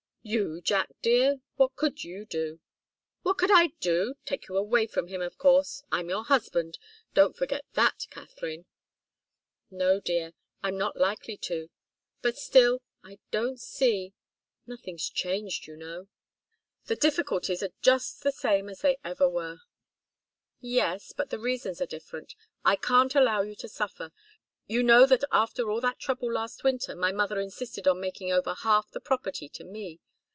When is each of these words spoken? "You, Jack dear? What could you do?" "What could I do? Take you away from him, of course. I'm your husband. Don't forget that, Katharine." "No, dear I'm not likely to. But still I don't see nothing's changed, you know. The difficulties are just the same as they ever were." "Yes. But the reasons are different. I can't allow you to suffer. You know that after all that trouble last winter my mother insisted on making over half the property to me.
"You, 0.23 0.61
Jack 0.61 0.89
dear? 1.01 1.39
What 1.55 1.75
could 1.75 2.03
you 2.03 2.27
do?" 2.27 2.59
"What 3.23 3.39
could 3.39 3.49
I 3.49 3.69
do? 3.79 4.13
Take 4.23 4.47
you 4.47 4.55
away 4.55 4.85
from 4.85 5.07
him, 5.07 5.19
of 5.19 5.39
course. 5.39 5.81
I'm 5.91 6.09
your 6.09 6.23
husband. 6.23 6.77
Don't 7.15 7.35
forget 7.35 7.65
that, 7.73 8.05
Katharine." 8.11 8.67
"No, 9.71 9.99
dear 9.99 10.33
I'm 10.61 10.77
not 10.77 10.95
likely 10.95 11.37
to. 11.37 11.71
But 12.21 12.37
still 12.37 12.83
I 13.03 13.17
don't 13.31 13.59
see 13.59 14.13
nothing's 14.67 15.09
changed, 15.09 15.65
you 15.65 15.75
know. 15.75 16.07
The 16.85 16.95
difficulties 16.95 17.63
are 17.63 17.73
just 17.81 18.21
the 18.21 18.31
same 18.31 18.69
as 18.69 18.81
they 18.81 18.97
ever 19.03 19.27
were." 19.27 19.61
"Yes. 20.59 21.13
But 21.17 21.31
the 21.31 21.39
reasons 21.39 21.81
are 21.81 21.87
different. 21.87 22.35
I 22.63 22.75
can't 22.75 23.15
allow 23.15 23.41
you 23.41 23.55
to 23.55 23.67
suffer. 23.67 24.11
You 24.67 24.83
know 24.83 25.07
that 25.07 25.23
after 25.31 25.71
all 25.71 25.81
that 25.81 25.97
trouble 25.99 26.31
last 26.31 26.63
winter 26.63 26.95
my 26.95 27.11
mother 27.11 27.39
insisted 27.39 27.87
on 27.87 27.99
making 27.99 28.31
over 28.31 28.53
half 28.53 28.91
the 28.91 29.01
property 29.01 29.49
to 29.49 29.63
me. 29.63 29.99